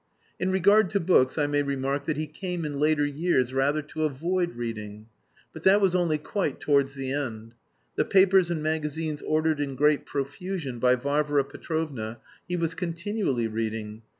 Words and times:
In 0.39 0.49
regard 0.49 0.89
to 0.89 0.99
books 0.99 1.37
I 1.37 1.45
may 1.45 1.61
remark 1.61 2.05
that 2.05 2.17
he 2.17 2.25
came 2.25 2.65
in 2.65 2.79
later 2.79 3.05
years 3.05 3.53
rather 3.53 3.83
to 3.83 4.03
avoid 4.03 4.55
reading. 4.55 5.05
But 5.53 5.61
that 5.65 5.79
was 5.79 5.93
only 5.93 6.17
quite 6.17 6.59
towards 6.59 6.95
the 6.95 7.11
end. 7.13 7.53
The 7.97 8.05
papers 8.05 8.49
and 8.49 8.63
magazines 8.63 9.21
ordered 9.21 9.59
in 9.59 9.75
great 9.75 10.07
profusion 10.07 10.79
by 10.79 10.95
Varvara 10.95 11.43
Petrovna 11.43 12.17
he 12.47 12.55
was 12.55 12.73
continually 12.73 13.45
reading. 13.47 14.01